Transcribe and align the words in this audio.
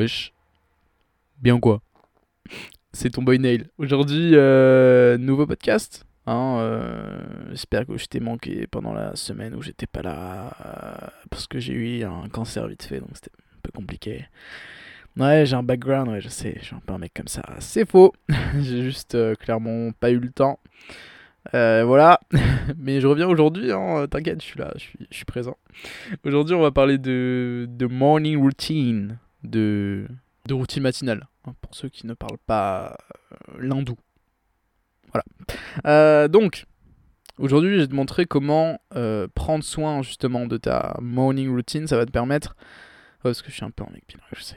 Wesh. 0.00 0.32
Bien 1.42 1.60
quoi? 1.60 1.82
C'est 2.90 3.10
ton 3.10 3.20
boy 3.22 3.38
Nail. 3.38 3.68
Aujourd'hui, 3.76 4.30
euh, 4.32 5.18
nouveau 5.18 5.46
podcast. 5.46 6.06
Hein, 6.24 6.56
euh, 6.60 7.20
J'espère 7.50 7.84
que 7.86 7.98
je 7.98 8.06
t'ai 8.06 8.18
manqué 8.18 8.66
pendant 8.66 8.94
la 8.94 9.14
semaine 9.14 9.54
où 9.54 9.60
j'étais 9.60 9.86
pas 9.86 10.00
là. 10.00 10.56
euh, 10.64 11.06
parce 11.28 11.46
que 11.46 11.58
j'ai 11.58 11.74
eu 11.74 12.04
un 12.04 12.30
cancer 12.30 12.66
vite 12.66 12.82
fait, 12.82 13.00
donc 13.00 13.10
c'était 13.12 13.30
un 13.54 13.60
peu 13.62 13.72
compliqué. 13.72 14.24
Ouais, 15.18 15.44
j'ai 15.44 15.56
un 15.56 15.62
background, 15.62 16.08
ouais, 16.08 16.22
je 16.22 16.30
sais, 16.30 16.56
je 16.60 16.64
suis 16.64 16.74
un 16.74 16.80
peu 16.80 16.94
un 16.94 16.98
mec 16.98 17.12
comme 17.14 17.28
ça. 17.28 17.42
C'est 17.58 17.86
faux. 17.86 18.14
j'ai 18.58 18.82
juste 18.82 19.18
clairement 19.36 19.92
pas 19.92 20.10
eu 20.10 20.18
le 20.18 20.30
temps. 20.30 20.60
Voilà. 21.52 22.20
Mais 22.78 23.02
je 23.02 23.06
reviens 23.06 23.28
aujourd'hui, 23.28 23.70
hein, 23.70 24.06
t'inquiète, 24.10 24.40
je 24.40 24.46
suis 24.46 24.58
là, 24.58 24.72
je 24.76 24.80
suis, 24.80 25.06
je 25.10 25.14
suis 25.16 25.26
présent. 25.26 25.58
Aujourd'hui, 26.24 26.54
on 26.54 26.62
va 26.62 26.70
parler 26.70 26.96
de, 26.96 27.66
de 27.68 27.84
morning 27.84 28.38
routine, 28.38 29.18
de, 29.42 30.06
de 30.46 30.54
routine 30.54 30.82
matinale, 30.82 31.26
hein, 31.46 31.54
pour 31.60 31.74
ceux 31.74 31.88
qui 31.88 32.06
ne 32.06 32.14
parlent 32.14 32.38
pas 32.46 32.96
euh, 33.32 33.58
l'hindou. 33.60 33.96
Voilà. 35.12 35.24
Euh, 35.86 36.28
donc, 36.28 36.66
aujourd'hui, 37.38 37.74
je 37.74 37.80
vais 37.80 37.88
te 37.88 37.94
montrer 37.94 38.26
comment 38.26 38.80
euh, 38.94 39.26
prendre 39.34 39.64
soin 39.64 40.02
justement 40.02 40.46
de 40.46 40.56
ta 40.56 40.96
morning 41.00 41.50
routine. 41.50 41.86
Ça 41.86 41.96
va 41.96 42.06
te 42.06 42.10
permettre. 42.10 42.56
Ouais, 43.24 43.30
parce 43.30 43.42
que 43.42 43.50
je 43.50 43.56
suis 43.56 43.64
un 43.64 43.70
peu 43.70 43.84
en 43.84 43.90
mec 43.90 44.06
pinard, 44.06 44.26
je 44.32 44.42
sais. 44.42 44.56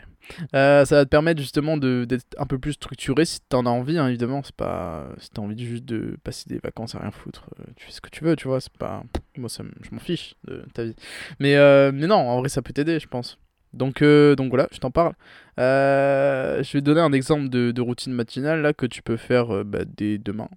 Ça 0.54 0.86
va 0.86 1.04
te 1.04 1.10
permettre 1.10 1.42
justement 1.42 1.76
d'être 1.76 2.26
un 2.38 2.46
peu 2.46 2.58
plus 2.58 2.74
structuré 2.74 3.26
si 3.26 3.42
t'en 3.42 3.66
as 3.66 3.70
envie, 3.70 3.98
hein, 3.98 4.08
évidemment. 4.08 4.42
C'est 4.42 4.56
pas 4.56 5.10
si 5.18 5.30
t'as 5.32 5.42
envie 5.42 5.66
juste 5.66 5.84
de 5.84 6.18
passer 6.24 6.48
des 6.48 6.60
vacances 6.60 6.96
à 6.96 7.00
rien 7.00 7.12
foutre, 7.12 7.50
tu 7.76 7.88
fais 7.88 7.92
ce 7.92 8.00
que 8.00 8.10
tu 8.10 8.24
veux, 8.24 8.38
tu 8.38 8.48
vois. 8.48 8.62
C'est 8.62 8.72
pas 8.72 9.04
moi, 9.38 9.50
ça, 9.50 9.66
je 9.82 9.90
m'en 9.92 10.00
fiche 10.00 10.36
de 10.48 10.64
ta 10.74 10.86
vie. 10.86 10.96
Mais 11.40 11.56
mais 11.92 12.08
non, 12.08 12.16
en 12.16 12.40
vrai, 12.40 12.48
ça 12.48 12.62
peut 12.62 12.72
t'aider, 12.72 13.02
je 13.02 13.08
pense. 13.08 13.38
Donc 13.74 14.02
euh, 14.02 14.36
donc 14.36 14.50
voilà, 14.50 14.68
je 14.72 14.78
t'en 14.78 14.92
parle. 14.92 15.14
Euh, 15.60 16.64
je 16.64 16.74
vais 16.74 16.82
te 16.82 16.86
donner 16.86 17.02
un 17.02 17.12
exemple 17.12 17.50
de, 17.50 17.82
routine 17.82 18.14
matinale 18.14 18.62
là 18.62 18.74
que 18.74 18.86
tu 18.86 19.02
peux 19.02 19.18
faire 19.18 19.54
euh, 19.54 19.64
bah, 19.64 19.84
dès 19.86 20.18
demain. 20.18 20.50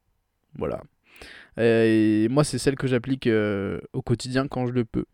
Voilà. 0.55 0.83
Et 1.59 2.29
moi, 2.31 2.45
c'est 2.45 2.59
celle 2.59 2.77
que 2.77 2.87
j'applique 2.87 3.29
au 3.93 4.03
quotidien 4.03 4.47
quand 4.47 4.67
je 4.67 4.73
le 4.73 4.85
peux. 4.85 5.07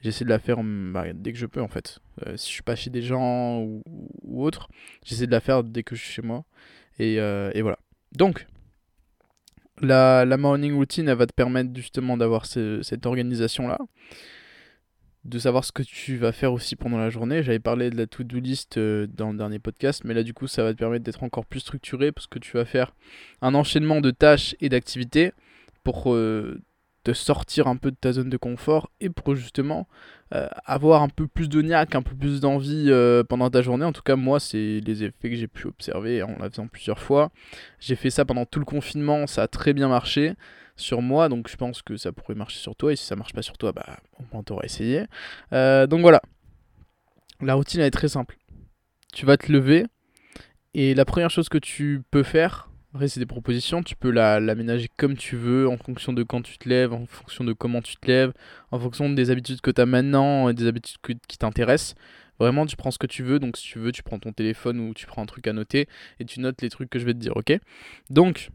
J'essaie 0.00 0.24
de 0.24 0.30
la 0.30 0.38
faire 0.38 0.62
mm, 0.62 0.92
bah, 0.92 1.04
dès 1.14 1.32
que 1.32 1.38
je 1.38 1.46
peux 1.46 1.60
en 1.60 1.68
fait. 1.68 1.98
Si 2.36 2.48
je 2.48 2.52
suis 2.54 2.62
pas 2.62 2.76
chez 2.76 2.90
des 2.90 3.02
gens 3.02 3.60
ou, 3.62 3.82
autre, 4.44 4.68
j'essaie 5.04 5.26
de 5.26 5.32
la 5.32 5.40
faire 5.40 5.62
dès 5.62 5.82
que 5.82 5.94
je 5.94 6.02
suis 6.02 6.14
chez 6.14 6.22
moi. 6.22 6.44
Et, 6.98 7.16
voilà. 7.60 7.78
Donc, 8.12 8.46
la, 9.82 10.24
morning 10.38 10.74
routine, 10.74 11.08
elle 11.08 11.18
va 11.18 11.26
te 11.26 11.34
permettre 11.34 11.70
justement 11.74 12.16
d'avoir 12.16 12.46
ce- 12.46 12.82
cette 12.82 13.04
organisation-là. 13.04 13.78
De 15.24 15.38
savoir 15.38 15.66
ce 15.66 15.72
que 15.72 15.82
tu 15.82 16.16
vas 16.16 16.32
faire 16.32 16.52
aussi 16.54 16.76
pendant 16.76 16.96
la 16.96 17.10
journée. 17.10 17.42
J'avais 17.42 17.58
parlé 17.58 17.90
de 17.90 17.96
la 17.96 18.06
to-do 18.06 18.38
list 18.38 18.78
euh, 18.78 19.06
dans 19.06 19.32
le 19.32 19.36
dernier 19.36 19.58
podcast, 19.58 20.02
mais 20.04 20.14
là 20.14 20.22
du 20.22 20.32
coup 20.32 20.46
ça 20.46 20.62
va 20.62 20.72
te 20.72 20.78
permettre 20.78 21.04
d'être 21.04 21.22
encore 21.22 21.44
plus 21.44 21.60
structuré 21.60 22.10
parce 22.10 22.26
que 22.26 22.38
tu 22.38 22.56
vas 22.56 22.64
faire 22.64 22.94
un 23.42 23.54
enchaînement 23.54 24.00
de 24.00 24.10
tâches 24.12 24.56
et 24.62 24.70
d'activités 24.70 25.32
pour 25.84 26.14
euh, 26.14 26.62
te 27.04 27.12
sortir 27.12 27.66
un 27.66 27.76
peu 27.76 27.90
de 27.90 27.96
ta 28.00 28.12
zone 28.12 28.30
de 28.30 28.38
confort 28.38 28.90
et 29.02 29.10
pour 29.10 29.34
justement 29.34 29.86
euh, 30.34 30.48
avoir 30.64 31.02
un 31.02 31.10
peu 31.10 31.26
plus 31.26 31.50
de 31.50 31.60
un 31.70 32.02
peu 32.02 32.16
plus 32.16 32.40
d'envie 32.40 32.90
pendant 33.28 33.50
ta 33.50 33.60
journée. 33.60 33.84
En 33.84 33.92
tout 33.92 34.02
cas, 34.02 34.16
moi, 34.16 34.40
c'est 34.40 34.80
les 34.86 35.04
effets 35.04 35.28
que 35.28 35.36
j'ai 35.36 35.48
pu 35.48 35.66
observer 35.66 36.22
en 36.22 36.36
la 36.38 36.48
faisant 36.48 36.66
plusieurs 36.66 36.98
fois. 36.98 37.30
J'ai 37.78 37.94
fait 37.94 38.10
ça 38.10 38.24
pendant 38.24 38.46
tout 38.46 38.58
le 38.58 38.64
confinement, 38.64 39.26
ça 39.26 39.42
a 39.42 39.48
très 39.48 39.74
bien 39.74 39.88
marché 39.88 40.34
sur 40.80 41.02
moi, 41.02 41.28
donc 41.28 41.48
je 41.48 41.56
pense 41.56 41.82
que 41.82 41.96
ça 41.96 42.12
pourrait 42.12 42.34
marcher 42.34 42.58
sur 42.58 42.74
toi. 42.76 42.92
Et 42.92 42.96
si 42.96 43.04
ça 43.04 43.16
marche 43.16 43.32
pas 43.32 43.42
sur 43.42 43.56
toi, 43.58 43.72
bah, 43.72 43.98
au 44.18 44.24
moins 44.32 44.42
t'auras 44.42 44.64
essayé. 44.64 45.04
Euh, 45.52 45.86
donc 45.86 46.00
voilà, 46.00 46.20
la 47.40 47.54
routine 47.54 47.80
elle 47.80 47.86
est 47.86 47.90
très 47.90 48.08
simple. 48.08 48.36
Tu 49.12 49.26
vas 49.26 49.36
te 49.36 49.50
lever 49.50 49.86
et 50.74 50.94
la 50.94 51.04
première 51.04 51.30
chose 51.30 51.48
que 51.48 51.58
tu 51.58 52.02
peux 52.10 52.22
faire, 52.22 52.70
après, 52.92 53.06
c'est 53.06 53.20
des 53.20 53.26
propositions. 53.26 53.82
Tu 53.82 53.94
peux 53.94 54.10
la- 54.10 54.40
l'aménager 54.40 54.88
comme 54.96 55.16
tu 55.16 55.36
veux, 55.36 55.68
en 55.68 55.76
fonction 55.76 56.12
de 56.12 56.22
quand 56.24 56.42
tu 56.42 56.58
te 56.58 56.68
lèves, 56.68 56.92
en 56.92 57.06
fonction 57.06 57.44
de 57.44 57.52
comment 57.52 57.82
tu 57.82 57.96
te 57.96 58.06
lèves, 58.06 58.32
en 58.72 58.80
fonction 58.80 59.08
des 59.10 59.30
habitudes 59.30 59.60
que 59.60 59.70
tu 59.70 59.80
as 59.80 59.86
maintenant 59.86 60.48
et 60.48 60.54
des 60.54 60.66
habitudes 60.66 60.98
qui 61.28 61.38
t'intéressent. 61.38 61.94
Vraiment, 62.40 62.66
tu 62.66 62.76
prends 62.76 62.90
ce 62.90 62.98
que 62.98 63.06
tu 63.06 63.22
veux. 63.22 63.38
Donc, 63.38 63.56
si 63.56 63.64
tu 63.64 63.78
veux, 63.78 63.92
tu 63.92 64.02
prends 64.02 64.18
ton 64.18 64.32
téléphone 64.32 64.80
ou 64.80 64.94
tu 64.94 65.06
prends 65.06 65.22
un 65.22 65.26
truc 65.26 65.46
à 65.46 65.52
noter 65.52 65.88
et 66.18 66.24
tu 66.24 66.40
notes 66.40 66.62
les 66.62 66.70
trucs 66.70 66.90
que 66.90 66.98
je 66.98 67.04
vais 67.04 67.14
te 67.14 67.18
dire, 67.18 67.36
ok? 67.36 67.52
Donc, 68.08 68.50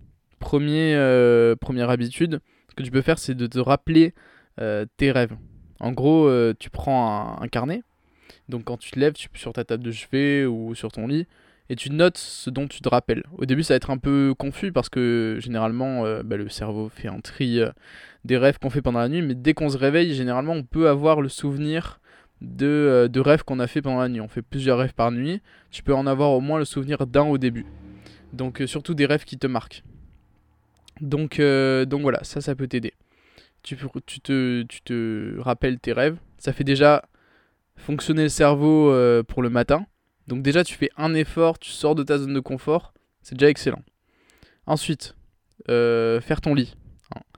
euh, 0.53 1.55
première 1.55 1.89
habitude, 1.89 2.39
ce 2.69 2.75
que 2.75 2.83
tu 2.83 2.91
peux 2.91 3.01
faire, 3.01 3.19
c'est 3.19 3.35
de 3.35 3.47
te 3.47 3.59
rappeler 3.59 4.13
euh, 4.59 4.85
tes 4.97 5.11
rêves. 5.11 5.35
En 5.79 5.91
gros, 5.91 6.27
euh, 6.27 6.53
tu 6.57 6.69
prends 6.69 7.39
un, 7.41 7.47
carnet. 7.47 7.81
Donc, 8.49 8.65
quand 8.65 8.77
tu 8.77 8.91
te 8.91 8.99
lèves, 8.99 9.13
tu 9.13 9.29
sur 9.33 9.53
ta 9.53 9.63
table 9.63 9.83
de 9.83 9.91
chevet 9.91 10.45
ou 10.45 10.75
sur 10.75 10.91
ton 10.91 11.07
lit, 11.07 11.27
et 11.69 11.75
tu 11.75 11.89
notes 11.89 12.17
ce 12.17 12.49
dont 12.49 12.67
tu 12.67 12.81
te 12.81 12.89
rappelles. 12.89 13.23
Au 13.37 13.45
début, 13.45 13.63
ça 13.63 13.73
va 13.73 13.77
être 13.77 13.89
un 13.89 13.97
peu 13.97 14.33
confus 14.37 14.71
parce 14.71 14.89
que 14.89 15.39
généralement, 15.41 16.03
bah, 16.23 16.37
le 16.37 16.47
cerveau 16.47 16.89
fait 16.89 17.07
un 17.07 17.19
tri 17.19 17.59
des 18.23 18.37
rêves 18.37 18.59
qu'on 18.59 18.69
fait 18.69 18.83
pendant 18.83 18.99
la 18.99 19.09
nuit, 19.09 19.23
mais 19.23 19.33
dès 19.33 19.55
qu'on 19.55 19.69
se 19.69 19.77
réveille, 19.77 20.13
généralement, 20.13 20.53
on 20.53 20.63
peut 20.63 20.87
avoir 20.87 21.21
le 21.21 21.29
souvenir 21.29 21.99
de, 22.41 23.09
de 23.11 23.19
rêves 23.19 23.43
qu'on 23.43 23.59
a 23.59 23.65
fait 23.65 23.81
pendant 23.81 23.99
la 23.99 24.09
nuit. 24.09 24.21
On 24.21 24.27
fait 24.27 24.43
plusieurs 24.43 24.77
rêves 24.77 24.93
par 24.93 25.11
nuit, 25.11 25.41
tu 25.71 25.81
peux 25.81 25.95
en 25.95 26.05
avoir 26.05 26.31
au 26.31 26.39
moins 26.39 26.59
le 26.59 26.65
souvenir 26.65 27.07
d'un 27.07 27.23
au 27.23 27.39
début. 27.39 27.65
Donc, 28.31 28.61
surtout 28.67 28.93
des 28.93 29.07
rêves 29.07 29.25
qui 29.25 29.39
te 29.39 29.47
marquent. 29.47 29.83
Donc, 31.01 31.39
euh, 31.39 31.85
donc 31.85 32.01
voilà, 32.01 32.23
ça, 32.23 32.41
ça 32.41 32.55
peut 32.55 32.67
t'aider. 32.67 32.93
Tu, 33.63 33.77
tu, 34.05 34.19
te, 34.21 34.63
tu 34.63 35.39
rappelles 35.39 35.79
tes 35.79 35.93
rêves, 35.93 36.17
ça 36.37 36.53
fait 36.53 36.63
déjà 36.63 37.03
fonctionner 37.75 38.23
le 38.23 38.29
cerveau 38.29 38.91
euh, 38.91 39.23
pour 39.23 39.41
le 39.41 39.49
matin. 39.49 39.85
Donc 40.27 40.43
déjà, 40.43 40.63
tu 40.63 40.75
fais 40.75 40.89
un 40.97 41.13
effort, 41.13 41.59
tu 41.59 41.71
sors 41.71 41.95
de 41.95 42.03
ta 42.03 42.17
zone 42.17 42.33
de 42.33 42.39
confort, 42.39 42.93
c'est 43.21 43.35
déjà 43.35 43.49
excellent. 43.49 43.83
Ensuite, 44.67 45.15
euh, 45.69 46.21
faire 46.21 46.41
ton 46.41 46.53
lit. 46.53 46.75
Hein. 47.15 47.21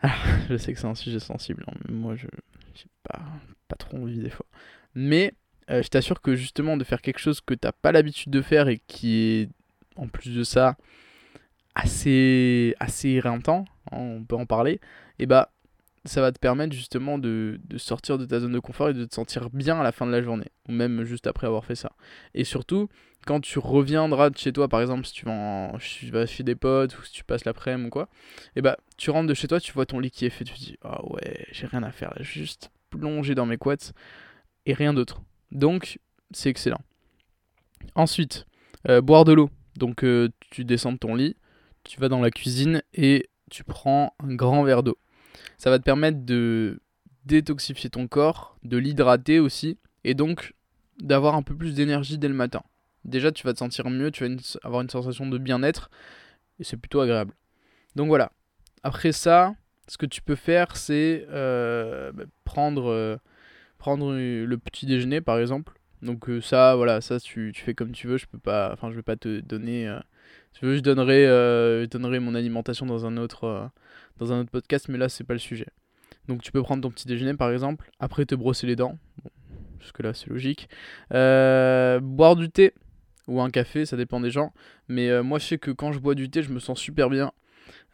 Ah, 0.00 0.14
je 0.48 0.56
sais 0.56 0.72
que 0.72 0.78
c'est 0.78 0.86
un 0.86 0.94
sujet 0.94 1.18
sensible, 1.18 1.64
hein, 1.66 1.72
moi, 1.88 2.14
je 2.14 2.28
j'ai 2.74 2.86
pas, 3.02 3.76
trop 3.76 3.96
envie 3.96 4.20
des 4.20 4.30
fois. 4.30 4.46
Mais 4.94 5.34
je 5.68 5.88
t'assure 5.88 6.22
que 6.22 6.36
justement, 6.36 6.76
de 6.76 6.84
faire 6.84 7.02
quelque 7.02 7.18
chose 7.18 7.40
que 7.40 7.52
t'as 7.52 7.72
pas 7.72 7.90
l'habitude 7.90 8.30
de 8.30 8.40
faire 8.40 8.68
et 8.68 8.80
qui 8.86 9.18
est, 9.18 9.48
en 9.96 10.06
plus 10.06 10.30
de 10.30 10.44
ça, 10.44 10.76
assez, 11.78 12.74
assez 12.80 13.20
hein, 13.24 13.64
on 13.92 14.24
peut 14.24 14.36
en 14.36 14.46
parler, 14.46 14.80
et 15.18 15.26
bah 15.26 15.52
ça 16.04 16.20
va 16.20 16.32
te 16.32 16.38
permettre 16.38 16.74
justement 16.74 17.18
de, 17.18 17.60
de 17.64 17.78
sortir 17.78 18.18
de 18.18 18.24
ta 18.24 18.40
zone 18.40 18.52
de 18.52 18.58
confort 18.58 18.88
et 18.88 18.94
de 18.94 19.04
te 19.04 19.14
sentir 19.14 19.50
bien 19.50 19.78
à 19.78 19.82
la 19.82 19.92
fin 19.92 20.06
de 20.06 20.10
la 20.10 20.22
journée, 20.22 20.50
ou 20.68 20.72
même 20.72 21.04
juste 21.04 21.26
après 21.26 21.46
avoir 21.46 21.64
fait 21.64 21.76
ça. 21.76 21.92
Et 22.34 22.44
surtout, 22.44 22.88
quand 23.26 23.40
tu 23.40 23.58
reviendras 23.58 24.30
de 24.30 24.38
chez 24.38 24.52
toi, 24.52 24.68
par 24.68 24.80
exemple, 24.80 25.06
si 25.06 25.12
tu 25.12 25.24
vas, 25.24 26.26
chez 26.26 26.42
des 26.42 26.54
potes 26.54 26.98
ou 26.98 27.02
si 27.04 27.12
tu 27.12 27.24
passes 27.24 27.44
l'après-midi 27.44 27.86
ou 27.86 27.90
quoi, 27.90 28.08
et 28.56 28.62
bah 28.62 28.76
tu 28.96 29.10
rentres 29.10 29.28
de 29.28 29.34
chez 29.34 29.46
toi, 29.46 29.60
tu 29.60 29.72
vois 29.72 29.86
ton 29.86 30.00
lit 30.00 30.10
qui 30.10 30.26
est 30.26 30.30
fait, 30.30 30.44
tu 30.44 30.54
te 30.54 30.58
dis 30.58 30.76
ah 30.82 31.04
ouais, 31.06 31.46
j'ai 31.52 31.66
rien 31.66 31.84
à 31.84 31.92
faire, 31.92 32.12
là, 32.16 32.22
juste 32.22 32.70
plonger 32.90 33.34
dans 33.34 33.46
mes 33.46 33.58
couettes 33.58 33.92
et 34.66 34.72
rien 34.74 34.94
d'autre. 34.94 35.22
Donc 35.52 36.00
c'est 36.32 36.50
excellent. 36.50 36.80
Ensuite, 37.94 38.46
euh, 38.88 39.00
boire 39.00 39.24
de 39.24 39.32
l'eau. 39.32 39.50
Donc 39.76 40.02
euh, 40.02 40.30
tu 40.50 40.64
descends 40.64 40.92
de 40.92 40.98
ton 40.98 41.14
lit, 41.14 41.36
tu 41.88 41.98
vas 42.00 42.08
dans 42.08 42.20
la 42.20 42.30
cuisine 42.30 42.82
et 42.92 43.28
tu 43.50 43.64
prends 43.64 44.14
un 44.22 44.34
grand 44.34 44.62
verre 44.62 44.82
d'eau. 44.82 44.98
Ça 45.56 45.70
va 45.70 45.78
te 45.78 45.84
permettre 45.84 46.24
de 46.24 46.80
détoxifier 47.24 47.88
ton 47.88 48.06
corps, 48.06 48.58
de 48.62 48.76
l'hydrater 48.76 49.40
aussi, 49.40 49.78
et 50.04 50.14
donc 50.14 50.54
d'avoir 51.00 51.34
un 51.34 51.42
peu 51.42 51.56
plus 51.56 51.74
d'énergie 51.74 52.18
dès 52.18 52.28
le 52.28 52.34
matin. 52.34 52.62
Déjà, 53.04 53.32
tu 53.32 53.44
vas 53.46 53.54
te 53.54 53.58
sentir 53.58 53.88
mieux, 53.88 54.10
tu 54.10 54.26
vas 54.26 54.34
avoir 54.62 54.82
une 54.82 54.90
sensation 54.90 55.26
de 55.26 55.38
bien-être, 55.38 55.90
et 56.60 56.64
c'est 56.64 56.76
plutôt 56.76 57.00
agréable. 57.00 57.32
Donc 57.96 58.08
voilà. 58.08 58.32
Après 58.82 59.12
ça, 59.12 59.54
ce 59.88 59.96
que 59.96 60.06
tu 60.06 60.20
peux 60.20 60.36
faire, 60.36 60.76
c'est 60.76 61.26
euh, 61.30 62.12
bah, 62.12 62.24
prendre, 62.44 62.90
euh, 62.90 63.16
prendre 63.78 64.12
le 64.12 64.56
petit 64.56 64.84
déjeuner, 64.84 65.22
par 65.22 65.38
exemple. 65.38 65.72
Donc 66.02 66.28
euh, 66.28 66.42
ça, 66.42 66.76
voilà, 66.76 67.00
ça 67.00 67.18
tu, 67.18 67.52
tu 67.54 67.62
fais 67.62 67.74
comme 67.74 67.92
tu 67.92 68.08
veux. 68.08 68.18
Je 68.18 68.26
peux 68.26 68.38
pas, 68.38 68.72
enfin, 68.74 68.90
je 68.90 68.96
vais 68.96 69.02
pas 69.02 69.16
te 69.16 69.40
donner. 69.40 69.98
Veux, 70.62 70.76
je 70.76 70.80
donnerai, 70.80 71.26
euh, 71.26 71.82
je 71.82 71.86
donnerai 71.86 72.18
mon 72.18 72.34
alimentation 72.34 72.86
dans 72.86 73.06
un 73.06 73.16
autre, 73.16 73.44
euh, 73.44 73.66
dans 74.18 74.32
un 74.32 74.40
autre 74.40 74.50
podcast, 74.50 74.88
mais 74.88 74.98
là 74.98 75.08
c'est 75.08 75.24
pas 75.24 75.34
le 75.34 75.38
sujet. 75.38 75.68
Donc 76.26 76.42
tu 76.42 76.52
peux 76.52 76.62
prendre 76.62 76.82
ton 76.82 76.90
petit 76.90 77.06
déjeuner 77.06 77.34
par 77.34 77.50
exemple, 77.50 77.90
après 78.00 78.24
te 78.26 78.34
brosser 78.34 78.66
les 78.66 78.76
dents, 78.76 78.98
bon, 79.22 79.30
jusque 79.80 80.00
là 80.00 80.12
c'est 80.14 80.28
logique. 80.28 80.68
Euh, 81.12 82.00
boire 82.00 82.36
du 82.36 82.50
thé 82.50 82.74
ou 83.26 83.40
un 83.40 83.50
café, 83.50 83.86
ça 83.86 83.96
dépend 83.96 84.20
des 84.20 84.30
gens. 84.30 84.52
Mais 84.88 85.22
moi 85.22 85.38
je 85.38 85.46
sais 85.46 85.58
que 85.58 85.70
quand 85.70 85.92
je 85.92 85.98
bois 85.98 86.14
du 86.14 86.30
thé, 86.30 86.42
je 86.42 86.50
me 86.50 86.58
sens 86.58 86.78
super 86.78 87.10
bien. 87.10 87.32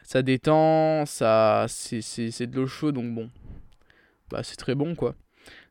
Ça 0.02 0.22
détend, 0.22 1.06
ça, 1.06 1.66
c'est, 1.68 2.46
de 2.46 2.56
l'eau 2.56 2.66
chaude, 2.66 2.94
donc 2.94 3.14
bon, 3.14 3.30
bah 4.30 4.42
c'est 4.42 4.56
très 4.56 4.74
bon 4.74 4.94
quoi. 4.94 5.14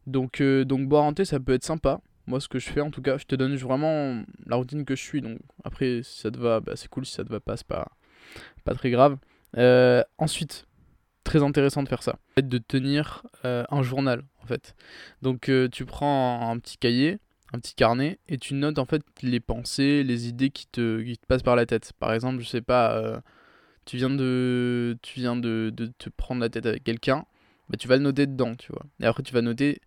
Donc 0.05 0.41
boire 0.41 1.05
un 1.05 1.13
thé, 1.13 1.25
ça 1.25 1.39
peut 1.39 1.53
être 1.53 1.63
sympa. 1.63 2.01
Moi, 2.25 2.39
ce 2.39 2.47
que 2.47 2.59
je 2.59 2.69
fais, 2.69 2.81
en 2.81 2.91
tout 2.91 3.01
cas, 3.01 3.17
je 3.17 3.25
te 3.25 3.35
donne 3.35 3.55
vraiment 3.55 4.23
la 4.45 4.55
routine 4.55 4.85
que 4.85 4.95
je 4.95 5.01
suis. 5.01 5.21
Donc, 5.21 5.39
après, 5.63 6.01
si 6.03 6.19
ça 6.19 6.31
te 6.31 6.37
va, 6.37 6.59
bah, 6.59 6.73
c'est 6.75 6.87
cool. 6.87 7.05
Si 7.05 7.13
ça 7.13 7.23
te 7.23 7.29
va 7.29 7.39
pas, 7.39 7.57
c'est 7.57 7.67
pas, 7.67 7.91
pas 8.63 8.73
très 8.73 8.91
grave. 8.91 9.17
Euh, 9.57 10.03
ensuite, 10.17 10.65
très 11.23 11.43
intéressant 11.43 11.83
de 11.83 11.89
faire 11.89 12.03
ça. 12.03 12.17
De 12.37 12.57
tenir 12.57 13.23
euh, 13.45 13.63
un 13.69 13.83
journal, 13.83 14.23
en 14.41 14.45
fait. 14.45 14.75
Donc, 15.21 15.49
euh, 15.49 15.67
tu 15.67 15.85
prends 15.85 16.49
un, 16.49 16.57
petit 16.59 16.77
cahier, 16.77 17.19
un 17.51 17.59
petit 17.59 17.75
carnet 17.75 18.19
et 18.29 18.37
tu 18.37 18.53
notes 18.53 18.79
en 18.79 18.85
fait 18.85 19.03
les 19.21 19.39
pensées, 19.39 20.03
les 20.03 20.27
idées 20.27 20.49
qui 20.49 20.67
te, 20.67 21.01
qui 21.01 21.17
te 21.17 21.25
passent 21.25 21.43
par 21.43 21.57
la 21.57 21.65
tête. 21.65 21.91
Par 21.99 22.13
exemple, 22.13 22.41
je 22.41 22.47
sais 22.47 22.61
pas, 22.61 23.21
tu 23.85 23.97
viens 23.97 24.09
de 24.09 24.97
tu 25.01 25.19
viens 25.19 25.35
de, 25.35 25.71
de 25.73 25.87
te 25.87 26.09
prendre 26.09 26.41
la 26.41 26.49
tête 26.49 26.65
avec 26.65 26.83
quelqu'un, 26.83 27.25
bah, 27.69 27.77
tu 27.77 27.87
vas 27.87 27.97
le 27.97 28.03
noter 28.03 28.27
dedans, 28.27 28.55
tu 28.55 28.71
vois. 28.71 28.83
Et 28.99 29.05
après 29.05 29.23
tu 29.23 29.33
vas 29.33 29.41
noter 29.41 29.81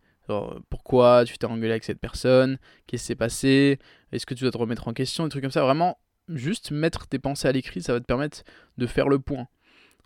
pourquoi 0.71 1.25
tu 1.25 1.39
t'es 1.39 1.47
engueulé 1.47 1.71
avec 1.71 1.85
cette 1.85 2.01
personne, 2.01 2.59
qu'est-ce 2.87 3.03
qui 3.03 3.07
s'est 3.07 3.15
passé, 3.15 3.79
est-ce 4.13 4.27
que 4.27 4.35
tu 4.35 4.43
dois 4.43 4.51
te 4.51 4.59
remettre 4.59 4.89
en 4.89 4.93
question, 4.93 5.25
des 5.25 5.31
trucs 5.31 5.43
comme 5.43 5.51
ça. 5.51 5.63
Vraiment, 5.63 5.99
juste 6.29 6.71
mettre 6.71 7.07
tes 7.07 7.19
pensées 7.19 7.49
à 7.49 7.53
l'écrit, 7.53 7.83
ça 7.83 7.93
va 7.93 8.01
te 8.01 8.05
permettre 8.05 8.43
de 8.79 8.87
faire 8.87 9.09
le 9.09 9.19
point. 9.19 9.49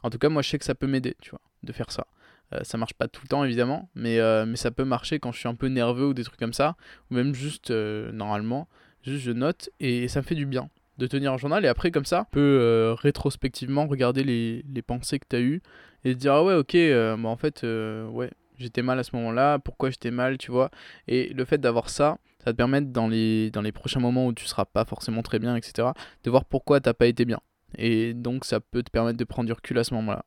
En 0.02 0.10
tout 0.10 0.18
cas, 0.18 0.28
moi 0.28 0.42
je 0.42 0.48
sais 0.48 0.58
que 0.58 0.64
ça 0.64 0.74
peut 0.74 0.86
m'aider, 0.86 1.16
tu 1.20 1.30
vois, 1.30 1.40
de 1.62 1.72
faire 1.72 1.90
ça. 1.90 2.06
Euh, 2.52 2.60
ça 2.62 2.78
marche 2.78 2.94
pas 2.94 3.06
tout 3.08 3.20
le 3.22 3.28
temps 3.28 3.44
évidemment, 3.44 3.88
mais, 3.94 4.18
euh, 4.18 4.44
mais 4.44 4.56
ça 4.56 4.70
peut 4.70 4.84
marcher 4.84 5.20
quand 5.20 5.32
je 5.32 5.38
suis 5.38 5.48
un 5.48 5.54
peu 5.54 5.68
nerveux 5.68 6.06
ou 6.06 6.14
des 6.14 6.24
trucs 6.24 6.38
comme 6.38 6.52
ça, 6.52 6.76
ou 7.10 7.14
même 7.14 7.34
juste 7.34 7.70
euh, 7.70 8.10
normalement, 8.12 8.68
juste 9.02 9.22
je 9.22 9.30
note 9.30 9.70
et 9.78 10.08
ça 10.08 10.20
me 10.20 10.24
fait 10.24 10.34
du 10.34 10.46
bien 10.46 10.68
de 10.98 11.06
tenir 11.06 11.32
un 11.32 11.38
journal 11.38 11.64
et 11.64 11.68
après 11.68 11.90
comme 11.90 12.04
ça, 12.04 12.26
tu 12.26 12.34
peux 12.34 12.94
rétrospectivement 12.98 13.86
regarder 13.86 14.22
les, 14.22 14.64
les 14.70 14.82
pensées 14.82 15.18
que 15.18 15.24
tu 15.30 15.36
as 15.36 15.40
eues 15.40 15.62
et 16.04 16.14
te 16.14 16.18
dire 16.18 16.34
ah 16.34 16.44
ouais 16.44 16.54
ok, 16.54 16.76
bah, 17.22 17.28
en 17.28 17.36
fait 17.36 17.62
ouais 17.62 18.30
j'étais 18.60 18.82
mal 18.82 18.98
à 18.98 19.02
ce 19.02 19.14
moment-là, 19.16 19.58
pourquoi 19.58 19.90
j'étais 19.90 20.10
mal, 20.10 20.38
tu 20.38 20.50
vois. 20.50 20.70
Et 21.08 21.32
le 21.34 21.44
fait 21.44 21.58
d'avoir 21.58 21.88
ça, 21.88 22.18
ça 22.44 22.52
te 22.52 22.56
permettre 22.56 22.88
dans 22.88 23.08
les, 23.08 23.50
dans 23.50 23.62
les 23.62 23.72
prochains 23.72 24.00
moments 24.00 24.26
où 24.26 24.32
tu 24.32 24.46
seras 24.46 24.64
pas 24.64 24.84
forcément 24.84 25.22
très 25.22 25.38
bien, 25.38 25.56
etc., 25.56 25.88
de 26.24 26.30
voir 26.30 26.44
pourquoi 26.44 26.80
t'as 26.80 26.94
pas 26.94 27.06
été 27.06 27.24
bien. 27.24 27.40
Et 27.76 28.14
donc 28.14 28.44
ça 28.44 28.60
peut 28.60 28.82
te 28.82 28.90
permettre 28.90 29.18
de 29.18 29.24
prendre 29.24 29.46
du 29.46 29.52
recul 29.52 29.78
à 29.78 29.84
ce 29.84 29.94
moment-là. 29.94 30.24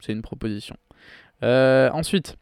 C'est 0.00 0.12
une 0.12 0.22
proposition. 0.22 0.76
Euh, 1.42 1.90
ensuite, 1.90 2.36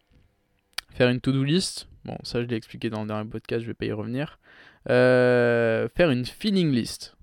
faire 0.91 1.09
une 1.09 1.21
to-do 1.21 1.45
list. 1.45 1.89
Bon, 2.05 2.17
ça 2.23 2.43
je 2.43 2.47
l'ai 2.47 2.57
expliqué 2.57 2.91
dans 2.91 3.03
le 3.03 3.09
dernier 3.09 3.29
podcast, 3.29 3.63
je 3.63 3.67
vais 3.67 3.75
pas 3.75 3.87
y 3.87 3.93
revenir. 3.93 4.39
Euh, 4.89 5.89
faire 5.95 6.11
une 6.11 6.25
feeling 6.25 6.71
list. 6.71 7.17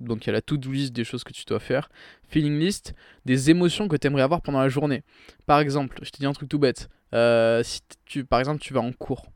Donc 0.00 0.24
il 0.24 0.28
y 0.28 0.30
a 0.30 0.32
la 0.32 0.42
to-do 0.42 0.70
list 0.70 0.92
des 0.92 1.04
choses 1.04 1.24
que 1.24 1.32
tu 1.32 1.44
dois 1.44 1.60
faire. 1.60 1.90
Feeling 2.28 2.58
list 2.58 2.94
des 3.24 3.50
émotions 3.50 3.88
que 3.88 3.96
tu 3.96 4.06
aimerais 4.06 4.22
avoir 4.22 4.42
pendant 4.42 4.60
la 4.60 4.68
journée. 4.68 5.02
Par 5.46 5.60
exemple, 5.60 5.98
je 6.02 6.10
te 6.10 6.18
dis 6.18 6.26
un 6.26 6.32
truc 6.32 6.48
tout 6.48 6.58
bête. 6.58 6.88
Euh, 7.14 7.62
si 7.62 7.80
tu, 8.04 8.24
par 8.24 8.40
exemple, 8.40 8.60
tu 8.60 8.72
vas 8.72 8.80
en 8.80 8.92
cours, 8.92 9.26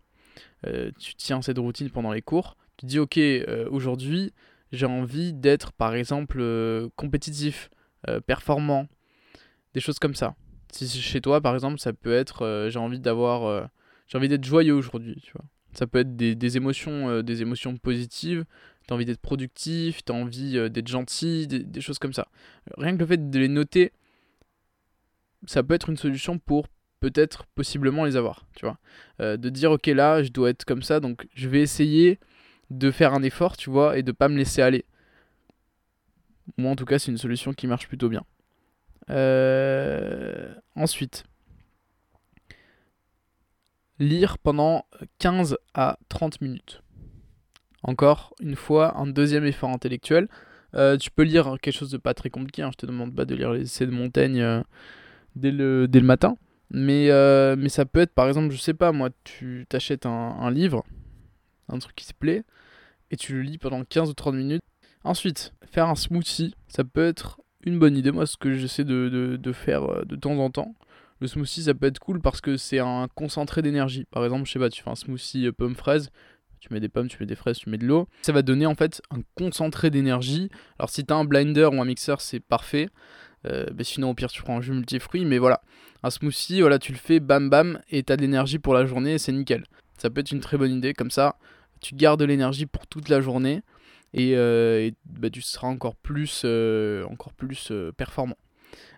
euh, 0.66 0.90
tu 0.98 1.14
tiens 1.14 1.42
cette 1.42 1.58
routine 1.58 1.90
pendant 1.90 2.12
les 2.12 2.22
cours, 2.22 2.56
tu 2.76 2.86
dis 2.86 2.98
ok, 2.98 3.18
euh, 3.18 3.68
aujourd'hui, 3.70 4.32
j'ai 4.72 4.86
envie 4.86 5.32
d'être, 5.32 5.72
par 5.72 5.94
exemple, 5.94 6.42
compétitif, 6.96 7.70
performant, 8.26 8.86
des 9.74 9.80
choses 9.80 9.98
comme 9.98 10.14
ça. 10.14 10.36
Si 10.70 10.88
chez 10.88 11.20
toi, 11.20 11.40
par 11.40 11.54
exemple, 11.54 11.78
ça 11.78 11.92
peut 11.92 12.12
être 12.12 12.68
j'ai 12.68 12.78
envie 12.78 13.00
d'avoir, 13.00 13.68
j'ai 14.06 14.18
envie 14.18 14.28
d'être 14.28 14.44
joyeux 14.44 14.74
aujourd'hui, 14.74 15.20
tu 15.22 15.32
vois. 15.32 15.44
Ça 15.72 15.86
peut 15.86 16.00
être 16.00 16.16
des, 16.16 16.56
émotions, 16.56 17.22
des 17.22 17.42
émotions 17.42 17.76
positives. 17.76 18.44
T'as 18.86 18.94
envie 18.94 19.04
d'être 19.04 19.20
productif, 19.20 20.04
t'as 20.04 20.14
envie 20.14 20.52
d'être 20.70 20.88
gentil, 20.88 21.46
des, 21.46 21.80
choses 21.80 21.98
comme 21.98 22.12
ça. 22.12 22.28
Rien 22.76 22.94
que 22.94 23.00
le 23.00 23.06
fait 23.06 23.30
de 23.30 23.38
les 23.38 23.48
noter, 23.48 23.92
ça 25.46 25.62
peut 25.62 25.74
être 25.74 25.88
une 25.90 25.96
solution 25.96 26.38
pour 26.38 26.66
peut-être 27.10 27.46
possiblement 27.54 28.04
les 28.04 28.16
avoir, 28.16 28.46
tu 28.56 28.64
vois. 28.64 28.78
Euh, 29.20 29.36
de 29.36 29.48
dire 29.48 29.70
ok 29.70 29.86
là 29.86 30.22
je 30.24 30.30
dois 30.30 30.50
être 30.50 30.64
comme 30.64 30.82
ça, 30.82 30.98
donc 30.98 31.26
je 31.34 31.48
vais 31.48 31.60
essayer 31.60 32.18
de 32.70 32.90
faire 32.90 33.14
un 33.14 33.22
effort, 33.22 33.56
tu 33.56 33.70
vois, 33.70 33.96
et 33.96 34.02
de 34.02 34.10
pas 34.12 34.28
me 34.28 34.36
laisser 34.36 34.60
aller. 34.60 34.84
Moi 36.56 36.72
en 36.72 36.76
tout 36.76 36.84
cas 36.84 36.98
c'est 36.98 37.12
une 37.12 37.18
solution 37.18 37.52
qui 37.52 37.68
marche 37.68 37.86
plutôt 37.86 38.08
bien. 38.08 38.24
Euh, 39.08 40.52
ensuite, 40.74 41.24
lire 44.00 44.38
pendant 44.38 44.84
15 45.20 45.56
à 45.74 45.98
30 46.08 46.40
minutes. 46.40 46.82
Encore 47.84 48.34
une 48.40 48.56
fois, 48.56 48.98
un 48.98 49.06
deuxième 49.06 49.44
effort 49.44 49.70
intellectuel. 49.70 50.28
Euh, 50.74 50.96
tu 50.96 51.12
peux 51.12 51.22
lire 51.22 51.56
quelque 51.62 51.74
chose 51.74 51.92
de 51.92 51.98
pas 51.98 52.14
très 52.14 52.30
compliqué, 52.30 52.62
hein. 52.62 52.70
je 52.72 52.78
te 52.78 52.86
demande 52.86 53.14
pas 53.14 53.24
de 53.24 53.36
lire 53.36 53.52
les 53.52 53.62
essais 53.62 53.86
de 53.86 53.92
Montaigne 53.92 54.64
dès, 55.36 55.52
le, 55.52 55.86
dès 55.86 56.00
le 56.00 56.06
matin. 56.06 56.36
Mais, 56.70 57.10
euh, 57.10 57.56
mais 57.56 57.68
ça 57.68 57.84
peut 57.84 58.00
être, 58.00 58.12
par 58.12 58.28
exemple, 58.28 58.52
je 58.52 58.58
sais 58.58 58.74
pas, 58.74 58.92
moi, 58.92 59.10
tu 59.24 59.66
t'achètes 59.68 60.06
un, 60.06 60.50
livre, 60.50 60.84
un 61.68 61.78
truc 61.78 61.94
qui 61.94 62.06
te 62.06 62.14
plaît, 62.14 62.44
et 63.10 63.16
tu 63.16 63.34
le 63.34 63.42
lis 63.42 63.58
pendant 63.58 63.84
15 63.84 64.10
ou 64.10 64.14
30 64.14 64.34
minutes. 64.34 64.62
Ensuite, 65.04 65.52
faire 65.70 65.88
un 65.88 65.94
smoothie, 65.94 66.54
ça 66.66 66.82
peut 66.82 67.04
être 67.04 67.40
une 67.64 67.78
bonne 67.78 67.96
idée. 67.96 68.10
Moi, 68.10 68.26
ce 68.26 68.36
que 68.36 68.52
j'essaie 68.52 68.84
de, 68.84 69.38
de, 69.40 69.52
faire 69.52 69.84
euh, 69.84 70.04
de 70.04 70.16
temps 70.16 70.38
en 70.38 70.50
temps, 70.50 70.74
le 71.20 71.28
smoothie, 71.28 71.62
ça 71.62 71.74
peut 71.74 71.86
être 71.86 72.00
cool 72.00 72.20
parce 72.20 72.40
que 72.40 72.56
c'est 72.56 72.80
un 72.80 73.06
concentré 73.14 73.62
d'énergie. 73.62 74.04
Par 74.10 74.24
exemple, 74.24 74.46
je 74.46 74.52
sais 74.52 74.58
pas, 74.58 74.68
tu 74.68 74.82
fais 74.82 74.90
un 74.90 74.96
smoothie 74.96 75.46
euh, 75.46 75.52
pomme-fraise, 75.52 76.10
tu 76.58 76.72
mets 76.72 76.80
des 76.80 76.88
pommes, 76.88 77.08
tu 77.08 77.18
mets 77.20 77.26
des 77.26 77.36
fraises, 77.36 77.58
tu 77.58 77.70
mets 77.70 77.78
de 77.78 77.86
l'eau. 77.86 78.08
Ça 78.22 78.32
va 78.32 78.42
donner 78.42 78.66
en 78.66 78.74
fait 78.74 79.00
un 79.10 79.20
concentré 79.36 79.90
d'énergie. 79.90 80.50
Alors, 80.78 80.90
si 80.90 81.04
tu 81.04 81.12
as 81.12 81.16
un 81.16 81.24
blinder 81.24 81.66
ou 81.66 81.80
un 81.80 81.84
mixeur, 81.84 82.20
c'est 82.20 82.40
parfait. 82.40 82.88
Euh, 83.46 83.66
bah, 83.72 83.84
sinon, 83.84 84.10
au 84.10 84.14
pire, 84.14 84.30
tu 84.30 84.42
prends 84.42 84.58
un 84.58 84.60
jus 84.60 84.72
multifruit. 84.72 85.24
Mais 85.24 85.38
voilà, 85.38 85.62
un 86.06 86.10
smoothie, 86.10 86.60
voilà, 86.60 86.78
tu 86.78 86.92
le 86.92 86.98
fais 86.98 87.20
bam 87.20 87.50
bam 87.50 87.80
et 87.90 88.02
t'as 88.02 88.16
de 88.16 88.22
l'énergie 88.22 88.58
pour 88.58 88.74
la 88.74 88.86
journée 88.86 89.18
c'est 89.18 89.32
nickel. 89.32 89.64
Ça 89.98 90.10
peut 90.10 90.20
être 90.20 90.30
une 90.30 90.40
très 90.40 90.56
bonne 90.56 90.72
idée. 90.72 90.92
Comme 90.94 91.10
ça, 91.10 91.36
tu 91.80 91.94
gardes 91.94 92.20
de 92.20 92.24
l'énergie 92.24 92.66
pour 92.66 92.86
toute 92.86 93.08
la 93.08 93.20
journée 93.20 93.62
et, 94.12 94.32
euh, 94.36 94.90
bah, 95.04 95.30
tu 95.30 95.42
seras 95.42 95.68
encore 95.68 95.96
plus, 95.96 96.42
euh, 96.44 97.04
encore 97.06 97.32
plus 97.32 97.72
performant. 97.96 98.36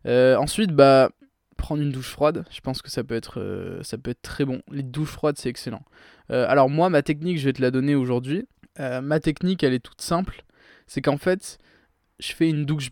ensuite, 0.05 0.73
bah, 0.73 1.11
prendre 1.57 1.83
une 1.83 1.91
douche 1.91 2.11
froide, 2.11 2.45
je 2.51 2.61
pense 2.61 2.83
que 2.83 2.91
ça 2.91 3.03
peut 3.03 3.17
être, 3.17 3.81
ça 3.83 3.99
peut 3.99 4.11
être 4.11 4.23
très 4.23 4.45
bon. 4.45 4.63
Les 4.71 4.83
douches 4.83 5.11
froides, 5.11 5.39
c'est 5.39 5.49
excellent. 5.49 5.85
alors, 6.29 6.69
moi, 6.69 6.91
ma 6.91 7.03
technique, 7.03 7.39
je 7.39 7.45
vais 7.45 7.53
te 7.53 7.63
la 7.63 7.71
donner 7.71 7.95
aujourd'hui. 7.95 8.47
ma 8.79 9.21
technique, 9.21 9.63
elle 9.63 9.75
est 9.75 9.85
toute 9.85 10.01
simple. 10.01 10.45
C'est 10.87 11.03
qu'en 11.03 11.19
fait, 11.19 11.59
je 12.19 12.33
fais 12.33 12.49
une 12.49 12.65
douche 12.65 12.91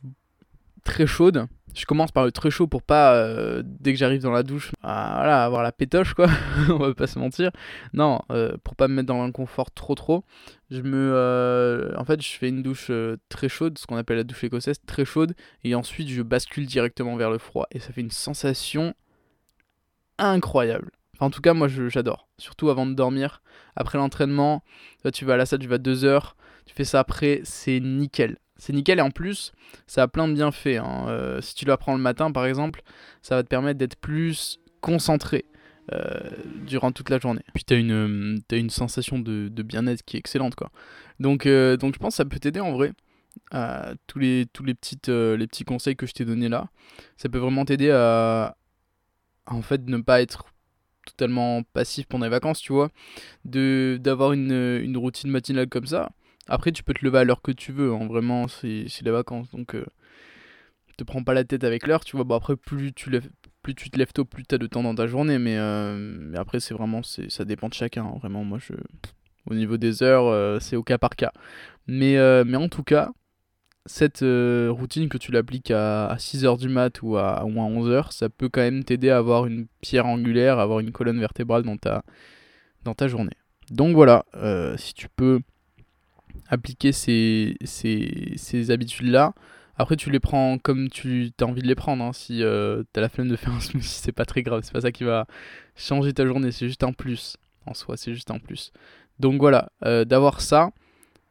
très 0.84 1.06
chaude. 1.06 1.46
Je 1.76 1.84
commence 1.84 2.10
par 2.10 2.24
le 2.24 2.32
très 2.32 2.50
chaud 2.50 2.66
pour 2.66 2.82
pas, 2.82 3.14
euh, 3.16 3.62
dès 3.62 3.92
que 3.92 3.98
j'arrive 3.98 4.22
dans 4.22 4.30
la 4.30 4.42
douche, 4.42 4.72
avoir 4.82 5.62
la 5.62 5.72
pétoche, 5.72 6.14
quoi. 6.14 6.26
On 6.70 6.78
va 6.78 6.94
pas 6.94 7.06
se 7.06 7.18
mentir. 7.18 7.50
Non, 7.92 8.22
euh, 8.30 8.56
pour 8.64 8.76
pas 8.76 8.88
me 8.88 8.94
mettre 8.94 9.08
dans 9.08 9.22
l'inconfort 9.22 9.70
trop 9.70 9.94
trop. 9.94 10.24
Je 10.70 10.80
me, 10.80 11.12
euh, 11.14 11.92
en 11.98 12.06
fait, 12.06 12.22
je 12.22 12.30
fais 12.30 12.48
une 12.48 12.62
douche 12.62 12.90
très 13.28 13.50
chaude, 13.50 13.76
ce 13.76 13.86
qu'on 13.86 13.96
appelle 13.96 14.16
la 14.16 14.24
douche 14.24 14.42
écossaise, 14.42 14.78
très 14.86 15.04
chaude, 15.04 15.34
et 15.64 15.74
ensuite 15.74 16.08
je 16.08 16.22
bascule 16.22 16.64
directement 16.64 17.14
vers 17.16 17.30
le 17.30 17.36
froid. 17.36 17.66
Et 17.70 17.78
ça 17.78 17.92
fait 17.92 18.00
une 18.00 18.10
sensation 18.10 18.94
incroyable. 20.16 20.92
en 21.20 21.28
tout 21.28 21.42
cas, 21.42 21.52
moi 21.52 21.68
j'adore. 21.68 22.26
Surtout 22.38 22.70
avant 22.70 22.86
de 22.86 22.94
dormir. 22.94 23.42
Après 23.76 23.98
l'entraînement, 23.98 24.62
tu 25.12 25.26
vas 25.26 25.34
à 25.34 25.36
la 25.36 25.44
salle, 25.44 25.58
tu 25.58 25.68
vas 25.68 25.76
deux 25.76 26.06
heures. 26.06 26.36
Tu 26.64 26.74
fais 26.74 26.84
ça 26.84 27.00
après, 27.00 27.42
c'est 27.44 27.80
nickel. 27.80 28.38
C'est 28.58 28.72
nickel 28.72 28.98
et 28.98 29.02
en 29.02 29.10
plus, 29.10 29.52
ça 29.86 30.02
a 30.02 30.08
plein 30.08 30.28
de 30.28 30.34
bienfaits. 30.34 30.78
Hein. 30.78 31.06
Euh, 31.08 31.40
si 31.40 31.54
tu 31.54 31.64
l'apprends 31.64 31.94
le 31.94 32.00
matin, 32.00 32.32
par 32.32 32.46
exemple, 32.46 32.82
ça 33.22 33.36
va 33.36 33.42
te 33.42 33.48
permettre 33.48 33.78
d'être 33.78 33.96
plus 33.96 34.60
concentré 34.80 35.44
euh, 35.92 36.30
durant 36.66 36.92
toute 36.92 37.10
la 37.10 37.18
journée. 37.18 37.42
Puis 37.54 37.64
tu 37.64 37.74
as 37.74 37.76
une, 37.76 38.40
as 38.50 38.56
une 38.56 38.70
sensation 38.70 39.18
de, 39.18 39.48
bien-être 39.62 40.02
qui 40.04 40.16
est 40.16 40.20
excellente. 40.20 40.54
quoi. 40.54 40.70
Donc, 41.20 41.46
euh, 41.46 41.76
je 41.80 41.98
pense 41.98 42.14
que 42.14 42.16
ça 42.16 42.24
peut 42.24 42.38
t'aider 42.38 42.60
en 42.60 42.72
vrai. 42.72 42.92
tous 44.06 44.18
les, 44.18 44.46
tous 44.52 44.64
les, 44.64 44.74
petits 44.74 45.64
conseils 45.64 45.96
que 45.96 46.06
je 46.06 46.12
t'ai 46.12 46.24
donnés 46.24 46.48
là, 46.48 46.68
ça 47.16 47.28
peut 47.28 47.38
vraiment 47.38 47.64
t'aider 47.64 47.90
à, 47.90 48.56
en 49.46 49.62
fait 49.62 49.86
ne 49.86 49.98
pas 49.98 50.22
être 50.22 50.46
totalement 51.06 51.62
passif 51.62 52.06
pendant 52.06 52.24
les 52.24 52.30
vacances, 52.30 52.60
tu 52.60 52.72
vois, 52.72 52.90
d'avoir 53.44 54.32
une 54.32 54.96
routine 54.96 55.30
matinale 55.30 55.68
comme 55.68 55.86
ça 55.86 56.10
après, 56.48 56.72
tu 56.72 56.82
peux 56.82 56.94
te 56.94 57.04
lever 57.04 57.18
à 57.18 57.24
l'heure 57.24 57.42
que 57.42 57.52
tu 57.52 57.72
veux, 57.72 57.92
hein, 57.92 58.06
vraiment, 58.06 58.46
c'est 58.48 58.86
les 59.02 59.10
vacances. 59.10 59.50
Donc, 59.50 59.74
euh, 59.74 59.84
te 60.96 61.04
prends 61.04 61.22
pas 61.22 61.34
la 61.34 61.44
tête 61.44 61.64
avec 61.64 61.86
l'heure, 61.86 62.04
tu 62.04 62.16
vois. 62.16 62.24
Bon, 62.24 62.36
après, 62.36 62.56
plus 62.56 62.92
tu, 62.92 63.10
lèves, 63.10 63.28
plus 63.62 63.74
tu 63.74 63.90
te 63.90 63.98
lèves 63.98 64.12
tôt, 64.12 64.24
plus 64.24 64.44
tu 64.44 64.54
as 64.54 64.58
de 64.58 64.66
temps 64.66 64.82
dans 64.82 64.94
ta 64.94 65.06
journée. 65.06 65.38
Mais, 65.38 65.58
euh, 65.58 65.96
mais 65.96 66.38
après, 66.38 66.60
c'est 66.60 66.74
vraiment, 66.74 67.02
ça 67.02 67.44
dépend 67.44 67.68
de 67.68 67.74
chacun. 67.74 68.04
Hein, 68.04 68.18
vraiment, 68.20 68.44
moi, 68.44 68.58
je, 68.58 68.74
au 69.50 69.54
niveau 69.54 69.76
des 69.76 70.02
heures, 70.02 70.26
euh, 70.26 70.58
c'est 70.60 70.76
au 70.76 70.82
cas 70.82 70.98
par 70.98 71.10
cas. 71.16 71.32
Mais, 71.86 72.16
mais 72.44 72.56
en 72.56 72.68
tout 72.68 72.82
cas, 72.82 73.10
cette 73.86 74.20
routine 74.20 75.08
que 75.08 75.18
tu 75.18 75.32
l'appliques 75.32 75.70
à, 75.70 76.16
6h 76.18 76.58
du 76.58 76.68
mat 76.68 77.02
ou 77.02 77.16
à, 77.16 77.44
ou 77.44 77.60
à 77.60 77.64
11h, 77.64 78.12
ça 78.12 78.28
peut 78.28 78.48
quand 78.48 78.60
même 78.60 78.84
t'aider 78.84 79.10
à 79.10 79.18
avoir 79.18 79.46
une 79.46 79.66
pierre 79.80 80.06
angulaire, 80.06 80.58
à 80.58 80.62
avoir 80.62 80.80
une 80.80 80.92
colonne 80.92 81.20
vertébrale 81.20 81.62
dans 81.62 81.76
ta, 81.76 82.02
dans 82.84 82.94
ta 82.94 83.08
journée. 83.08 83.36
Donc 83.70 83.94
voilà, 83.94 84.24
si 84.78 84.94
tu 84.94 85.08
peux 85.08 85.40
appliquer 86.48 86.92
ces, 86.92 87.56
ces, 87.64 88.34
ces 88.36 88.70
habitudes-là. 88.70 89.34
Après, 89.78 89.96
tu 89.96 90.10
les 90.10 90.20
prends 90.20 90.58
comme 90.58 90.88
tu 90.88 91.30
as 91.40 91.44
envie 91.44 91.62
de 91.62 91.66
les 91.66 91.74
prendre. 91.74 92.02
Hein. 92.02 92.12
Si 92.12 92.42
euh, 92.42 92.82
tu 92.92 92.98
as 92.98 93.02
la 93.02 93.08
flemme 93.08 93.28
de 93.28 93.36
faire 93.36 93.52
un 93.52 93.60
smoothie, 93.60 93.88
c'est 94.02 94.12
pas 94.12 94.24
très 94.24 94.42
grave. 94.42 94.62
C'est 94.64 94.72
pas 94.72 94.80
ça 94.80 94.92
qui 94.92 95.04
va 95.04 95.26
changer 95.74 96.12
ta 96.12 96.24
journée. 96.26 96.50
C'est 96.52 96.68
juste 96.68 96.82
un 96.82 96.92
plus. 96.92 97.36
En 97.66 97.74
soi, 97.74 97.96
c'est 97.96 98.14
juste 98.14 98.30
un 98.30 98.38
plus. 98.38 98.72
Donc 99.18 99.40
voilà, 99.40 99.72
euh, 99.84 100.04
d'avoir 100.04 100.40
ça, 100.40 100.70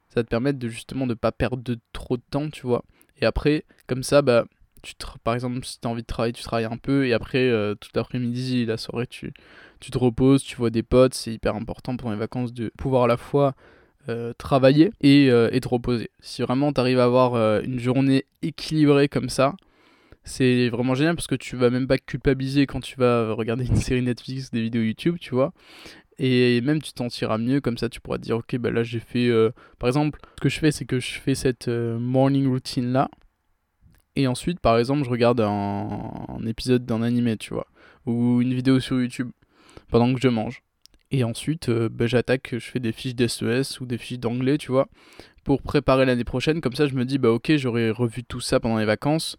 ça 0.10 0.24
te 0.24 0.28
permettre 0.28 0.60
de 0.60 0.68
justement 0.68 1.08
de 1.08 1.14
pas 1.14 1.32
perdre 1.32 1.76
trop 1.94 2.18
de 2.18 2.24
temps, 2.30 2.50
tu 2.50 2.64
vois. 2.64 2.84
Et 3.22 3.26
après, 3.26 3.64
comme 3.88 4.04
ça, 4.04 4.22
bah, 4.22 4.46
tu 4.82 4.96
te, 4.96 5.06
par 5.24 5.34
exemple, 5.34 5.64
si 5.64 5.80
tu 5.80 5.88
as 5.88 5.92
envie 5.92 6.02
de 6.02 6.08
travailler, 6.08 6.34
tu 6.34 6.44
travailles 6.44 6.66
un 6.66 6.78
peu. 6.78 7.08
Et 7.08 7.14
après, 7.14 7.50
euh, 7.50 7.74
tout 7.76 7.90
l'après-midi, 7.96 8.66
la 8.66 8.78
soirée, 8.78 9.08
tu, 9.08 9.34
tu 9.80 9.92
te 9.92 9.98
reposes, 9.98 10.44
tu 10.44 10.56
vois 10.58 10.70
des 10.70 10.84
potes. 10.84 11.14
C'est 11.14 11.34
hyper 11.34 11.56
important 11.56 11.96
pendant 11.98 12.12
les 12.12 12.20
vacances 12.20 12.54
de 12.54 12.72
pouvoir 12.78 13.04
à 13.04 13.08
la 13.08 13.18
fois 13.18 13.56
travailler 14.38 14.92
et, 15.02 15.28
et, 15.28 15.60
te 15.60 15.68
reposer. 15.68 16.10
Si 16.20 16.42
vraiment 16.42 16.72
tu 16.74 16.82
à 16.82 17.04
avoir 17.04 17.36
une 17.62 17.80
journée 17.80 18.26
équilibrée 18.42 19.10
comme 19.10 19.30
ça, 19.30 19.56
c'est 20.26 20.70
vraiment 20.70 20.96
génial 20.96 21.16
parce 21.16 21.28
que 21.28 21.36
tu 21.36 21.56
vas 21.56 21.70
même 21.70 21.88
pas 21.88 22.00
culpabiliser 22.00 22.66
quand 22.66 22.82
tu 22.82 23.00
vas 23.00 23.34
regarder 23.34 23.66
une 23.66 23.76
série 23.76 24.02
Netflix, 24.02 24.52
des 24.52 24.62
vidéos 24.62 24.82
YouTube, 24.82 25.18
tu 25.20 25.36
vois. 25.36 25.54
Et 26.18 26.62
même 26.62 26.82
tu 26.82 26.94
t'en 26.94 27.08
tireras 27.08 27.38
mieux, 27.38 27.62
comme 27.62 27.78
ça 27.78 27.90
tu 27.90 28.00
pourras 28.00 28.18
dire, 28.18 28.38
ok, 28.38 28.58
bah 28.58 28.72
là 28.72 28.84
j'ai 28.84 29.00
fait. 29.00 29.28
Euh, 29.28 29.52
par 29.80 29.88
exemple, 29.88 30.20
ce 30.38 30.42
que 30.42 30.50
je 30.50 30.60
fais, 30.60 30.72
c'est 30.72 30.86
que 30.86 31.00
je 31.00 31.20
fais 31.20 31.36
cette 31.36 31.68
euh, 31.68 32.00
morning 32.00 32.48
routine 32.48 32.92
là. 32.92 33.10
Et 34.16 34.28
ensuite, 34.28 34.62
par 34.62 34.78
exemple, 34.78 35.04
je 35.04 35.10
regarde 35.10 35.42
un, 35.42 36.46
épisode 36.48 36.86
d'un 36.86 37.02
animé, 37.02 37.36
tu 37.36 37.54
vois. 37.54 37.68
Ou 38.06 38.42
une 38.42 38.54
vidéo 38.54 38.80
sur 38.80 39.00
YouTube 39.00 39.30
pendant 39.90 40.14
que 40.14 40.22
je 40.22 40.30
mange. 40.30 40.64
Et 41.15 41.24
ensuite, 41.24 41.69
euh, 41.69 41.88
bah, 41.88 42.07
j'attaque, 42.07 42.50
je 42.51 42.60
fais 42.60 42.81
des 42.81 42.91
fiches 42.91 43.15
d'SES 43.15 43.79
ou 43.79 43.86
des 43.86 43.98
fiches 43.98 44.19
d'anglais, 44.19 44.57
tu 44.57 44.74
vois, 44.74 44.89
pour 45.45 45.62
préparer 45.62 46.05
l'année 46.05 46.25
prochaine. 46.25 46.60
Comme 46.60 46.75
ça, 46.75 46.88
je 46.88 46.93
me 46.93 47.05
dis, 47.05 47.19
bah 47.19 47.31
ok, 47.31 47.55
j'aurais 47.55 47.89
revu 47.89 48.25
tout 48.25 48.41
ça 48.41 48.60
pendant 48.60 48.77
les 48.79 48.86
vacances 48.86 49.38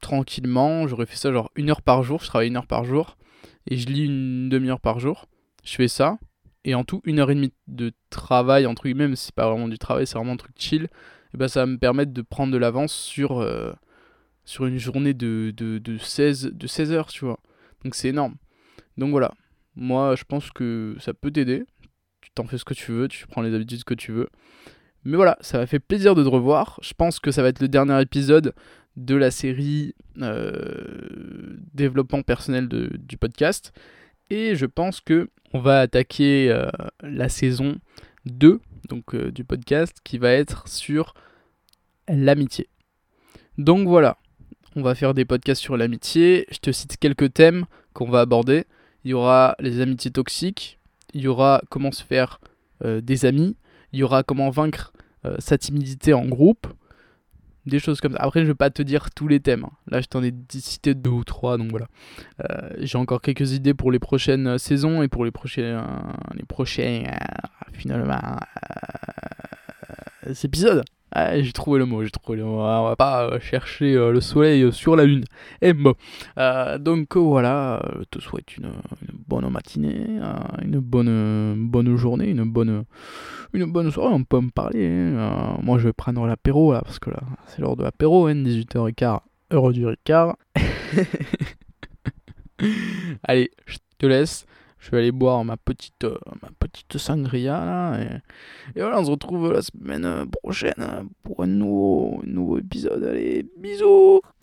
tranquillement. 0.00 0.88
J'aurais 0.88 1.04
fait 1.04 1.18
ça 1.18 1.30
genre 1.30 1.50
une 1.56 1.68
heure 1.68 1.82
par 1.82 2.02
jour. 2.02 2.22
Je 2.22 2.26
travaille 2.26 2.48
une 2.48 2.56
heure 2.56 2.66
par 2.66 2.84
jour. 2.84 3.18
Et 3.66 3.76
je 3.76 3.86
lis 3.88 4.06
une 4.06 4.48
demi-heure 4.48 4.80
par 4.80 4.98
jour. 4.98 5.26
Je 5.62 5.74
fais 5.74 5.88
ça. 5.88 6.16
Et 6.64 6.74
en 6.74 6.84
tout, 6.84 7.02
une 7.04 7.18
heure 7.18 7.30
et 7.30 7.34
demie 7.34 7.52
de 7.68 7.92
travail, 8.08 8.64
entre 8.64 8.84
guillemets, 8.84 9.14
c'est 9.14 9.34
pas 9.34 9.46
vraiment 9.46 9.68
du 9.68 9.78
travail, 9.78 10.06
c'est 10.06 10.16
vraiment 10.16 10.32
un 10.32 10.38
truc 10.38 10.54
chill. 10.56 10.88
Et 11.34 11.36
ben 11.36 11.48
ça 11.48 11.60
va 11.60 11.66
me 11.66 11.76
permettre 11.76 12.14
de 12.14 12.22
prendre 12.22 12.50
de 12.50 12.56
l'avance 12.58 12.94
sur, 12.94 13.42
euh, 13.42 13.72
sur 14.46 14.64
une 14.64 14.78
journée 14.78 15.12
de, 15.12 15.52
de, 15.54 15.76
de, 15.76 15.98
16, 15.98 16.52
de 16.54 16.66
16 16.66 16.92
heures, 16.92 17.08
tu 17.08 17.26
vois. 17.26 17.40
Donc 17.84 17.94
c'est 17.94 18.08
énorme. 18.08 18.36
Donc 18.96 19.10
voilà. 19.10 19.32
Moi, 19.80 20.14
je 20.14 20.24
pense 20.24 20.50
que 20.50 20.94
ça 21.00 21.14
peut 21.14 21.30
t'aider. 21.30 21.64
Tu 22.20 22.30
t'en 22.34 22.44
fais 22.44 22.58
ce 22.58 22.64
que 22.64 22.74
tu 22.74 22.92
veux, 22.92 23.08
tu 23.08 23.26
prends 23.26 23.40
les 23.40 23.54
habitudes 23.54 23.82
que 23.82 23.94
tu 23.94 24.12
veux. 24.12 24.28
Mais 25.04 25.16
voilà, 25.16 25.38
ça 25.40 25.56
m'a 25.56 25.66
fait 25.66 25.80
plaisir 25.80 26.14
de 26.14 26.22
te 26.22 26.28
revoir. 26.28 26.78
Je 26.82 26.92
pense 26.92 27.18
que 27.18 27.30
ça 27.30 27.42
va 27.42 27.48
être 27.48 27.60
le 27.60 27.68
dernier 27.68 28.00
épisode 28.02 28.54
de 28.96 29.14
la 29.14 29.30
série 29.30 29.94
euh, 30.20 31.56
développement 31.72 32.22
personnel 32.22 32.68
du 32.68 33.16
podcast. 33.16 33.72
Et 34.28 34.54
je 34.54 34.66
pense 34.66 35.00
que 35.00 35.30
on 35.54 35.60
va 35.60 35.80
attaquer 35.80 36.52
euh, 36.52 36.68
la 37.02 37.28
saison 37.28 37.78
2 38.26 38.60
donc, 38.88 39.14
euh, 39.14 39.32
du 39.32 39.44
podcast 39.44 39.96
qui 40.04 40.18
va 40.18 40.30
être 40.32 40.68
sur 40.68 41.14
l'amitié. 42.06 42.68
Donc 43.56 43.88
voilà, 43.88 44.18
on 44.76 44.82
va 44.82 44.94
faire 44.94 45.14
des 45.14 45.24
podcasts 45.24 45.62
sur 45.62 45.78
l'amitié. 45.78 46.46
Je 46.50 46.58
te 46.58 46.70
cite 46.70 46.98
quelques 46.98 47.32
thèmes 47.32 47.64
qu'on 47.94 48.10
va 48.10 48.20
aborder. 48.20 48.64
Il 49.04 49.10
y 49.10 49.14
aura 49.14 49.56
les 49.60 49.80
amitiés 49.80 50.10
toxiques, 50.10 50.78
il 51.14 51.22
y 51.22 51.28
aura 51.28 51.62
comment 51.70 51.92
se 51.92 52.04
faire 52.04 52.40
des 52.84 53.24
amis, 53.24 53.56
il 53.92 53.98
y 53.98 54.02
aura 54.02 54.22
comment 54.22 54.50
vaincre 54.50 54.92
sa 55.38 55.58
timidité 55.58 56.14
en 56.14 56.26
groupe, 56.26 56.66
des 57.66 57.78
choses 57.78 58.00
comme 58.00 58.12
ça. 58.12 58.18
Après, 58.20 58.40
je 58.42 58.46
vais 58.46 58.54
pas 58.54 58.70
te 58.70 58.82
dire 58.82 59.10
tous 59.10 59.28
les 59.28 59.40
thèmes. 59.40 59.64
Hein. 59.64 59.72
Là, 59.86 60.00
je 60.00 60.06
t'en 60.06 60.22
ai 60.22 60.32
cité 60.50 60.94
deux 60.94 61.10
ou 61.10 61.24
trois, 61.24 61.58
donc 61.58 61.70
voilà. 61.70 61.86
Euh, 62.40 62.70
j'ai 62.78 62.98
encore 62.98 63.20
quelques 63.20 63.52
idées 63.52 63.74
pour 63.74 63.90
les 63.90 63.98
prochaines 63.98 64.46
euh, 64.46 64.58
saisons 64.58 65.02
et 65.02 65.08
pour 65.08 65.24
les 65.24 65.30
prochains, 65.30 65.62
euh, 65.62 65.84
les 66.34 66.44
prochains 66.44 67.04
finalement 67.72 68.20
épisodes. 70.42 70.84
Ah, 71.12 71.40
j'ai 71.40 71.52
trouvé 71.52 71.80
le 71.80 71.86
mot, 71.86 72.04
j'ai 72.04 72.10
trouvé 72.10 72.38
le 72.38 72.44
mot. 72.44 72.60
On 72.60 72.84
va 72.84 72.96
pas 72.96 73.24
euh, 73.24 73.40
chercher 73.40 73.94
euh, 73.94 74.12
le 74.12 74.20
soleil 74.20 74.72
sur 74.72 74.94
la 74.94 75.04
lune. 75.04 75.24
Et 75.60 75.72
bon. 75.72 75.94
Euh, 76.38 76.78
donc 76.78 77.16
voilà, 77.16 77.82
je 77.98 78.04
te 78.04 78.20
souhaite 78.20 78.56
une, 78.56 78.72
bonne 79.26 79.48
matinée, 79.50 80.20
une 80.62 80.78
bonne, 80.78 81.68
bonne 81.68 81.96
journée, 81.96 82.30
une 82.30 82.44
bonne, 82.44 82.84
une 83.52 83.72
bonne 83.72 83.90
soirée. 83.90 84.14
On 84.14 84.22
peut 84.22 84.40
me 84.40 84.50
parler. 84.50 84.86
Hein. 84.86 85.58
moi, 85.62 85.78
je 85.78 85.88
vais 85.88 85.92
prendre 85.92 86.24
l'apéro 86.26 86.72
là, 86.72 86.82
parce 86.82 87.00
que 87.00 87.10
là, 87.10 87.20
c'est 87.46 87.60
l'heure 87.60 87.76
de 87.76 87.82
l'apéro, 87.82 88.30
18h15, 88.30 89.04
hein, 89.04 89.20
heure 89.52 89.72
du 89.72 89.86
Ricard. 89.86 90.36
Allez, 93.24 93.50
je 93.66 93.78
te 93.98 94.06
laisse 94.06 94.46
je 94.80 94.90
vais 94.90 94.98
aller 94.98 95.12
boire 95.12 95.44
ma 95.44 95.56
petite, 95.56 96.04
euh, 96.04 96.18
ma 96.42 96.48
petite 96.58 96.98
sangria 96.98 97.64
là. 97.64 98.00
Et, 98.74 98.80
voilà, 98.80 98.98
on 98.98 99.04
se 99.04 99.10
retrouve 99.10 99.52
la 99.52 99.62
semaine 99.62 100.26
prochaine 100.42 101.08
pour 101.22 101.42
un 101.42 101.46
nouveau, 101.46 102.20
un 102.24 102.30
nouveau 102.30 102.58
épisode. 102.58 103.04
Allez, 103.04 103.46
bisous 103.58 104.20